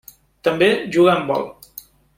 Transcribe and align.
També 0.47 0.69
jugà 0.97 1.13
a 1.13 1.19
Handbol. 1.21 1.47